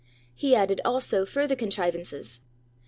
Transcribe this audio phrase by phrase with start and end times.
[0.33, 2.39] He added, also, further contrivances.